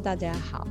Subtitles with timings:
[0.00, 0.66] 大家好，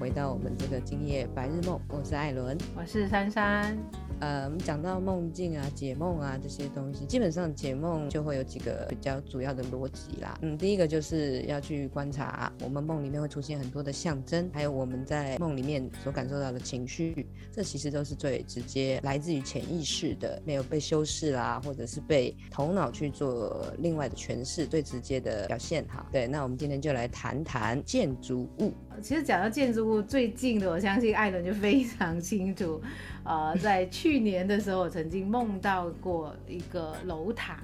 [0.00, 3.76] 回到我们这个今夜白日梦，我是艾伦，我是珊珊。
[4.20, 10.38] 呃，我们讲到梦境啊、解梦啊这些东西，基本上解梦就会有几个比较主要的逻辑啦。
[10.40, 26.06] 嗯，第一个就是要去观察我们梦里面会出现很多的象征，还有我们在梦里面所感受到的情绪，这其实都是最直接来自于潜意识的，没有被修饰啦，或者是被头脑去做另外的诠释，最直接的表现哈。
[26.10, 28.72] 对，那我们今天就来谈谈建筑物。
[29.00, 32.80] 其实讲到建筑物，最近的我相信艾伦就非常清楚。
[33.24, 37.58] 呃，在去年的时候，我曾经梦到过一个楼塔，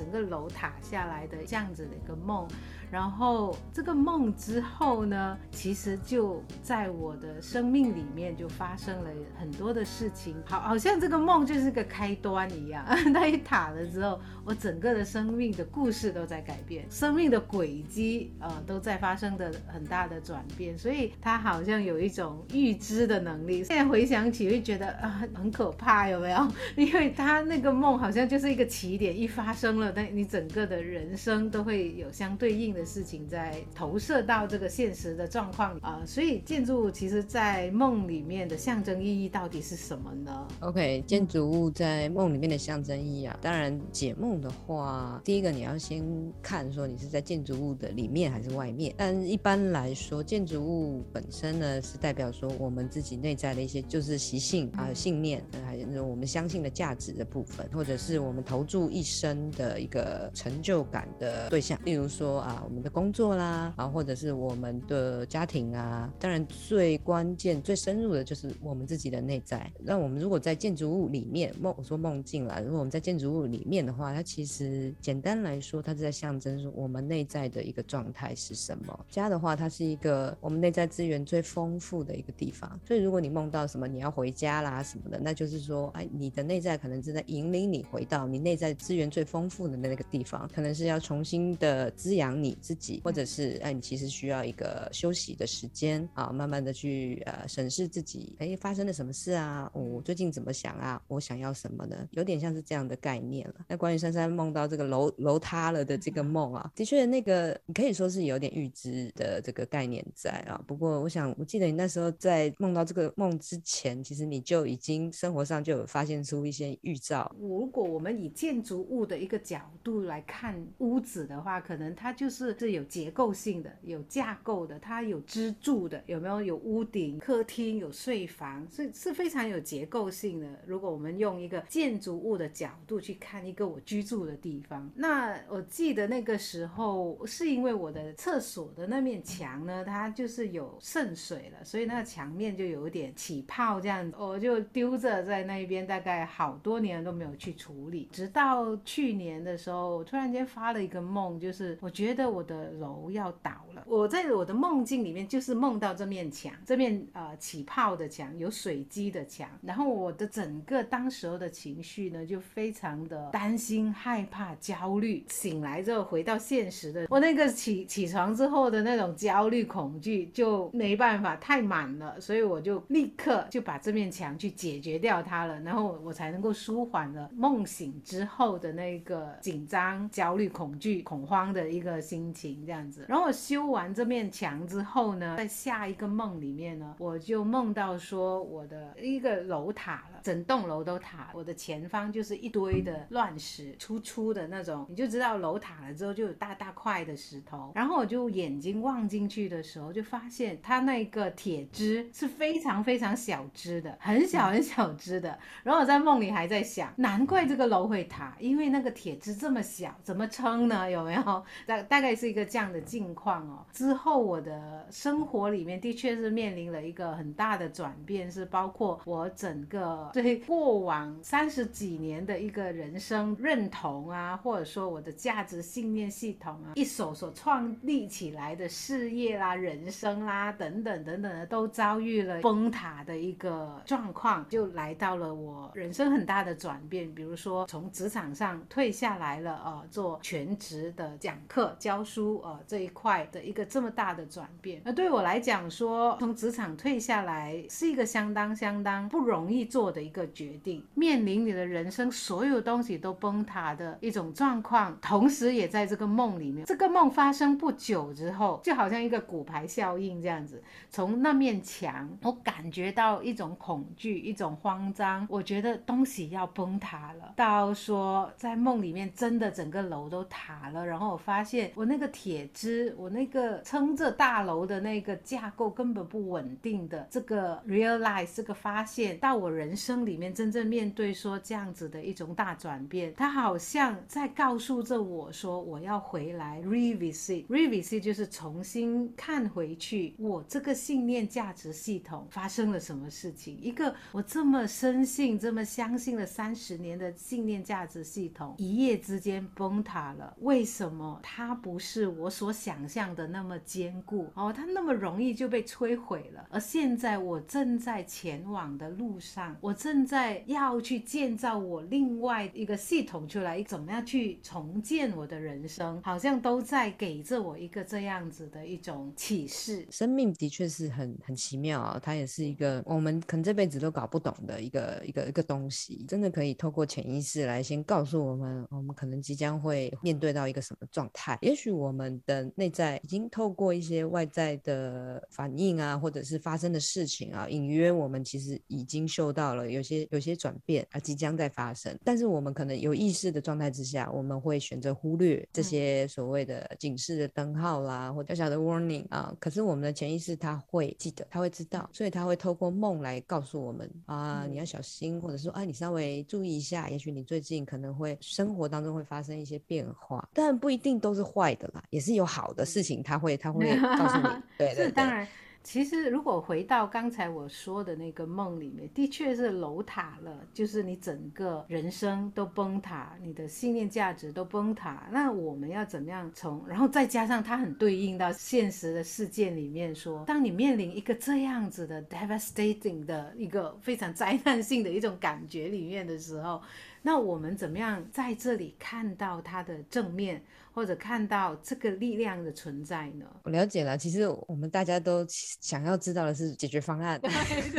[0.00, 2.48] 整个楼塔下来的这样子的一个梦。
[2.90, 12.84] 然后这个梦之后呢，其实就在我的生命里面就发生了很多的事情，好，好像这个梦就是个开端一样。
[13.14, 23.62] 它一塔了之后，我整个的生命的故事都在改变，生命的轨迹呃都在发生的很大的转变，所以它好像有一种预知的能力。
[23.62, 26.48] 现在回想起会觉得啊很可怕，有没有？
[26.74, 32.80] 因为它那个梦好像就是一个起点，一发生了，那你整个的人生都会有相对应的。
[32.80, 46.02] 的事情在投射到这个现实的状况啊、呃，所以建筑物其实在梦里面的象征意义到底是什么呢？OK，建筑物在梦里面的象征意义啊，当然解梦的话，第一个你要先
[46.40, 48.94] 看说你是在建筑物的里面还是外面。
[48.96, 62.58] 但一般来说，建筑物本身呢是代表说我们自己内在的一些就是习性啊、信念，还有我们相信的价值的部分，或者是我们投注一生的一个成就感的对象，例如说啊。
[62.70, 69.68] 我们的工作啦，啊，或者是我们的家庭啊，当然最关键、最深入的就是我们自己的内在。
[69.80, 79.06] 那我们如果在建筑物里面梦，我说梦境啦，如果我们在建筑物里面的话，它其实简单来说，它是在象征说我们内在的一个状态是什么。
[79.08, 82.78] 家的话，它是一个我们内在资源最丰富的一个地方。
[82.86, 92.56] 所以如果你梦到什么你要回家啦什么的，那就是说，哎，你的内在可能正在引领你回到你内在资源最丰富的那个地方，可能是要重新的滋养你。
[92.60, 99.70] 自己，或者是哎，你其实需要一个休息的时间啊，慢慢的去呃审视自己，哎，发生了什么事啊？
[99.72, 101.02] 我、最近怎么想啊？
[101.08, 101.96] 我想要什么呢？
[102.10, 103.54] 有点像是这样的概念了。
[103.66, 110.62] 那关于珊珊梦到这个楼楼塌了的这个梦啊，的确那个你可以说是有点预知的这个概念在啊。
[110.66, 117.34] 不过我想，我记得你那时候在梦到这个梦之前，其实你就已经生活上就有发现出一些预兆。
[117.40, 122.56] 如果我们以建筑物的一个角度来看屋子的话，可能它就是。
[122.60, 126.42] 是有结构性的，有架构的，它有支柱的，有没有？
[126.42, 130.46] 有屋顶、客厅、有睡房，是是非常有结构性的。
[130.66, 152.44] 如果我们用一个建筑物的角度去看一个我居住的地方，那我记得那个时候是因为我的厕所的那面墙呢，它就是有渗水了，所以那个墙面就有点起泡这样子，我就丢着在那边，大概好多年都没有去处理，直到去年的时候，我突然间发了一个梦，就是我觉得我。
[152.50, 165.24] 的楼要倒了，我在我的梦境里面就是梦到这面墙，这面呃起泡的墙，有水积的墙，然后我的整个当时候的情绪呢就非常的担心、害怕、焦虑。
[165.28, 197.72] 醒来之后回到现实的，我那个起起床之后的那种焦虑、恐惧就没办法太满了，所以我就立刻就把这面墙去解决掉它了，然后我才能够舒缓了梦醒之后的那个紧张、焦虑、恐惧、恐慌的一个心情这样子，然后我修完这面墙之后呢，在下一个梦里面呢，我就梦到说我的一个楼塌了，整栋楼都塌，我的前方就是一堆的乱石，粗粗的那种，你就知道楼塌了之后就有大大块的石头。
[197.74, 205.38] 然后我就眼睛望进去的时候，就发现它那个铁枝是非常非常小枝的，很小很小枝的。
[205.62, 210.90] 然后我在梦里还在想，难怪这个楼会塌，因为那个铁枝这么小，怎么撑呢？
[210.90, 211.44] 有没有？
[211.66, 213.64] 大大概是一个这样的境况哦。
[213.72, 237.12] 之后我的生活里面的确是面临了一个很大的转变，是包括我整个对过往三十几年的一个人生认同啊，或者说我的价值信念系统啊，一手所创立起来的事业啦、人生啦等等等等的，都遭遇了崩塌的一个状况，就来到了我人生很大的转变。
[237.14, 241.74] 比如说从职场上退下下来了，呃，做全职的讲课。
[241.80, 244.80] 教书呃这一块的一个这么大的转变。
[244.84, 256.64] 那对我来讲说，从职场退下来是一个相当相当不容易做的一个决定，面临你的人生所有东西都崩塌的一种状况，同时也在这个梦里面。
[256.66, 267.32] 这个梦发生不久之后，就好像一个骨牌效应这样子，从那面墙，我感觉到一种恐惧，一种慌张，我觉得东西要崩塌了。
[267.34, 304.52] 到说在梦里面真的整个楼都塌了，然后我发现我那个铁枝，我那个撑着大楼的那个架构根本不稳定的这个 realize 这个发现，到我人生里面真正面对说这样子的一种大转变，它好像在告诉着我说我要回来 revisit revisit 就是重新看回去我这个信念价值系统发生了什么事情，一个我这么深信这么相信了三十年的信念价值系统一夜之间崩塌了，为什么它不是我所想象的那么坚固哦？
[304.52, 306.46] 它那么容易就被摧毁了。
[306.50, 319.86] 而现在我正在前往的路上，我正在要去建造我另外一个系统出来，怎么样去重建我的人生，好像都在给着我一个这样子的一种启示。
[319.90, 331.38] 生命的确是很很奇妙啊，它也是一个我们可能这辈子都搞不懂的一个一个一个东西，真的可以透过潜意识来先告诉我们，我们可能即将会面对到一个什么状态。
[331.42, 341.96] 也许我们的内在已经透过一些外在的反应啊，或者是发生的事情啊，隐约我们其实已经嗅到了有些有些转变啊，即将在发生。
[342.04, 349.34] 但是我们可能有意识的状态之下，我们会选择忽略这些所谓的警示的灯号啦，或小小的 warning 啊。
[349.40, 364.28] 可是我们的潜意识它会记得，它会知道，所以它会透过梦来告诉我们啊，你要小心，或者说啊，你稍微注意一下，也许你最近可能会生活当中会发生一些变化，但不一定都是坏的啦，也是有好的事情，他会他会 告诉你，
[364.58, 364.84] 对对对。
[364.86, 365.26] 是当然。
[365.62, 375.06] 其实，如果回到刚才我说的那个梦里面，的确是楼塌了，就是你整个人生都崩塌，你的信念价值都崩塌。
[375.12, 376.66] 那我们要怎么样从？
[376.66, 386.62] 然后再加上它很对应到现实的世界里面说，当你面临一个这样子的 devastating 的一个非常灾难性的一种感觉里面的时候，
[387.02, 390.42] 那我们怎么样在这里看到它的正面？
[390.72, 393.26] 或者看到这个力量的存在呢？
[393.42, 393.98] 我了解了。
[393.98, 397.20] 其实我们大家都想要知道的是解决方案。
[397.20, 397.30] 对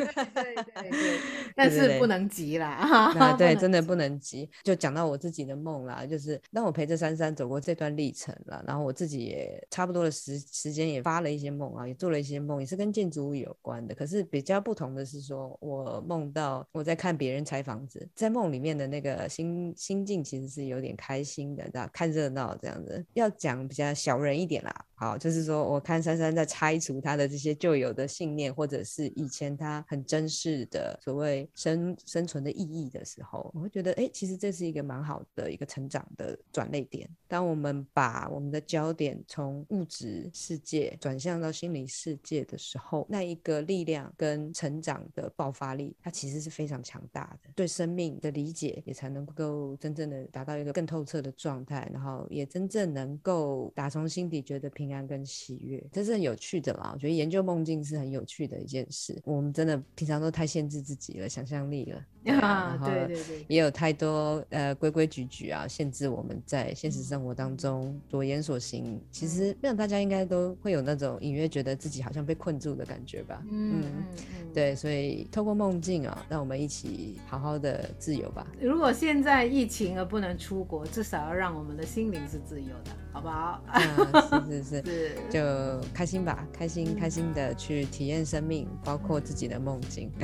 [0.04, 1.20] 对对
[1.56, 2.68] 但是不能急啦。
[2.68, 4.48] 啊，对， 真的不能急。
[4.62, 13.96] 就讲到我自己的梦啦，就是当我陪着珊珊走过这段历程了，然后我自己也差不多的时时间也发了一些梦啊，也做了一些梦，也是跟建筑物有关的。
[13.96, 23.06] 可是比较不同的是说，我梦到我在看别人拆房子，在梦里面的那个呃心心境其实是有点开心的，知道看热闹这样子。
[23.14, 37.10] 要讲比较小人一点啦，好，就是说我看珊珊在拆除她的这些旧有的信念，或者是以前她很珍视的所谓生生存的意义的时候，我会觉得，哎，其实这是一个蛮好的一个成长的转捩点。
[37.28, 52.46] 当我们把我们的焦点从物质世界转向到心理世界的时候，那一个力量跟成长的爆发力，它其实是非常强大的，对生命的理解也才能够真正的达到一个更透彻的状态，然后也。
[52.52, 56.92] 真正能够打从心底觉得平跟喜悦，这是很有趣的啦。
[56.94, 59.22] 我觉得研究梦境是很有趣的一件事。
[59.24, 62.04] 我们真的平常都太限制自己了，想象力了。
[62.26, 68.96] 啊，对对对，也有太多呃规规矩矩啊，限制我们在现实生活当中所言所行。
[68.96, 73.42] 嗯、其实，让大家应该都会有那种隐约觉得自己好像被困住的感觉吧。
[73.50, 74.06] 嗯，嗯
[74.54, 78.46] 对，所以透过梦境啊，让我们一起好好的自由吧。
[78.60, 83.64] 如果现在疫情而不能出国，至少要让我们的心灵是自由的，好不好？
[83.74, 90.12] 嗯、是是是，是就开心吧，开心开心的去体验生命，包括自己的梦境。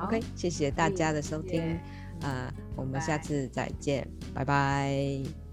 [0.00, 1.60] 好，OK，谢谢大家的收听，
[2.22, 5.49] 啊、呃，我们下次再见，拜拜。